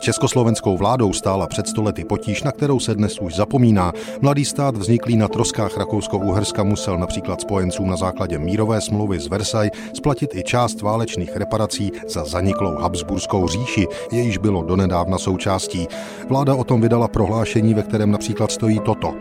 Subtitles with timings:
[0.00, 3.92] československou vládou stála před stolety potíž, na kterou se dnes už zapomíná.
[4.20, 9.72] Mladý stát vzniklý na troskách Rakousko-Uherska musel například spojencům na základě mírové smlouvy z Versailles
[9.94, 15.88] splatit i část válečných reparací za zaniklou Habsburskou říši, jejíž bylo donedávna součástí.
[16.28, 19.14] Vláda o tom vydala prohlášení, ve kterém například stojí toto.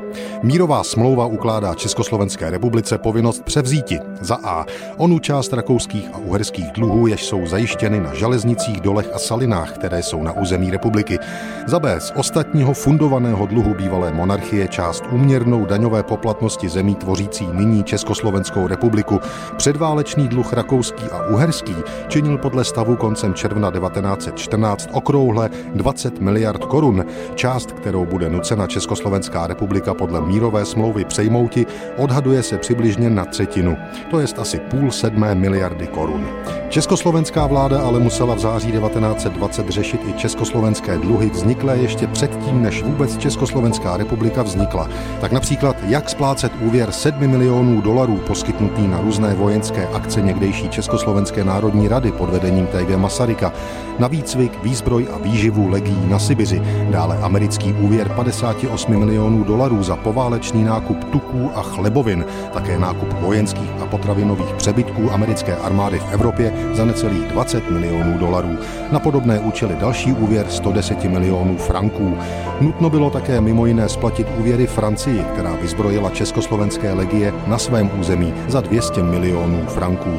[0.43, 4.65] Mírová smlouva ukládá Československé republice povinnost převzíti za A.
[4.97, 10.03] Onu část rakouských a uherských dluhů, jež jsou zajištěny na železnicích, dolech a salinách, které
[10.03, 11.19] jsou na území republiky.
[11.67, 11.99] Za B.
[11.99, 19.19] Z ostatního fundovaného dluhu bývalé monarchie část úměrnou daňové poplatnosti zemí tvořící nyní Československou republiku.
[19.57, 21.75] Předválečný dluh rakouský a uherský
[22.07, 27.05] činil podle stavu koncem června 1914 okrouhle 20 miliard korun.
[27.35, 31.65] Část, kterou bude nucena Československá republika podle mírové smlouvy přejmouti,
[31.97, 33.77] odhaduje se přibližně na třetinu,
[34.11, 36.27] to jest asi půl sedmé miliardy korun.
[36.69, 40.13] Československá vláda ale musela v září 1920 řešit i
[40.47, 44.89] československé dluhy vzniklé ještě předtím, než vůbec Československá republika vznikla.
[45.21, 51.43] Tak například, jak splácet úvěr 7 milionů dolarů poskytnutý na různé vojenské akce někdejší Československé
[51.43, 53.53] národní rady pod vedením TG Masaryka,
[53.99, 59.95] na výcvik, výzbroj a výživu legií na Sibiři, dále americký úvěr 58 milionů dolarů za
[59.95, 66.53] poválečný nákup tuků a chlebovin, také nákup vojenských a potravinových přebytků americké armády v Evropě
[66.73, 68.57] za necelých 20 milionů dolarů.
[68.91, 72.17] Na podobné účely další úvěr 110 milionů franků.
[72.61, 78.33] Nutno bylo také mimo jiné splatit úvěry Francii, která vyzbrojila československé legie na svém území
[78.47, 80.11] za 200 milionů franků.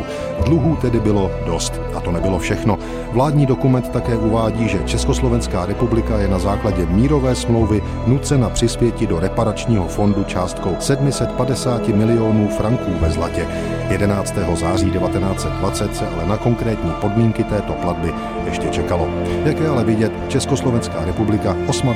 [0.44, 1.80] Dluhů tedy bylo dost.
[1.94, 2.78] A to nebylo všechno.
[3.12, 9.20] Vládní dokument také uvádí, že Československá republika je na základě mírové smlouvy nucena přispěti do
[9.20, 13.46] reparačního fondu částkou 750 milionů franků ve zlatě.
[13.90, 14.34] 11.
[14.54, 18.12] září 1920 se ale na konkrétní podmínky této platby
[18.44, 19.08] ještě čekalo.
[19.44, 21.94] Jak je ale vidět, Československá republika 28.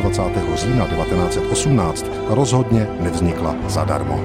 [0.55, 4.21] října 1918 rozhodně nevznikla zadarmo.